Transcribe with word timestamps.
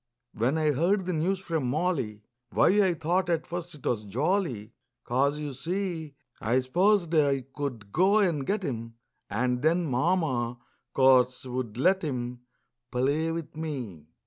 When 0.33 0.57
I 0.57 0.71
heard 0.71 1.05
the 1.05 1.13
news 1.13 1.37
from 1.37 1.67
Molly, 1.69 2.23
Why, 2.49 2.69
I 2.81 2.95
thought 2.95 3.29
at 3.29 3.45
first 3.45 3.71
't 3.79 3.87
was 3.87 4.03
jolly, 4.03 4.71
'Cause, 5.03 5.37
you 5.37 5.53
see, 5.53 6.15
I 6.39 6.61
s'posed 6.61 7.13
I 7.13 7.41
could 7.53 7.91
go 7.91 8.17
and 8.17 8.43
get 8.43 8.63
him 8.63 8.95
And 9.29 9.61
then 9.61 9.85
Mama, 9.85 10.57
course, 10.95 11.45
would 11.45 11.77
let 11.77 12.01
him 12.01 12.39
Play 12.89 13.29
with 13.29 13.55
me. 13.55 14.07